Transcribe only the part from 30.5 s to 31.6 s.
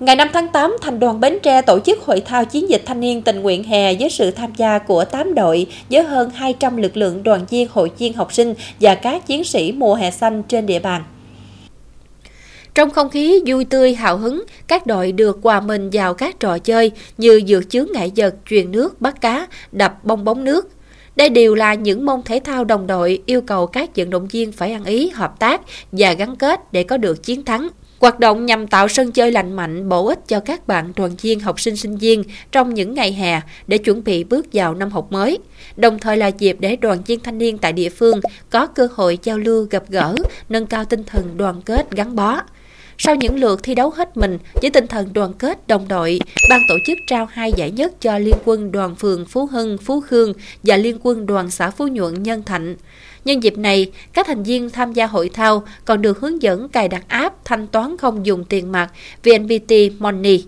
bạn đoàn viên học